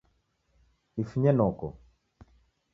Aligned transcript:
Ifunye 1.01 1.31
noko 1.37 1.67